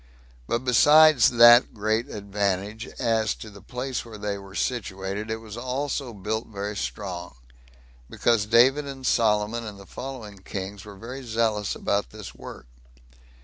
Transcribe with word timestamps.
But 0.47 0.65
besides 0.65 1.29
that 1.29 1.75
great 1.75 2.09
advantage, 2.09 2.87
as 2.97 3.35
to 3.35 3.51
the 3.51 3.61
place 3.61 4.03
where 4.03 4.17
they 4.17 4.35
were 4.35 4.55
situated, 4.55 5.29
it 5.29 5.35
was 5.41 5.55
also 5.55 6.11
built 6.11 6.47
very 6.47 6.75
strong; 6.75 7.35
because 8.09 8.47
David 8.47 8.87
and 8.87 9.05
Solomon, 9.05 9.63
and 9.63 9.79
the 9.79 9.85
following 9.85 10.39
kings, 10.39 10.85
were 10.85 10.95
very 10.95 11.21
zealous 11.21 11.75
about 11.75 12.09
this 12.09 12.33
work. 12.33 12.65